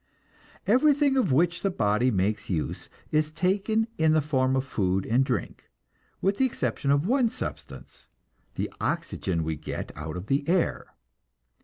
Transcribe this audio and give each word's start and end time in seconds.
Everything 0.65 1.15
of 1.15 1.31
which 1.31 1.61
the 1.61 1.69
body 1.69 2.09
makes 2.09 2.49
use 2.49 2.89
is 3.11 3.31
taken 3.31 3.85
in 3.99 4.13
the 4.13 4.19
form 4.19 4.55
of 4.55 4.65
food 4.65 5.05
and 5.05 5.23
drink, 5.23 5.69
with 6.23 6.37
the 6.37 6.45
exception 6.47 6.89
of 6.89 7.05
one 7.05 7.29
substance, 7.29 8.07
the 8.55 8.73
oxygen 8.81 9.43
we 9.43 9.55
get 9.55 9.91
out 9.95 10.17
of 10.17 10.25
the 10.25 10.43
air. 10.49 10.87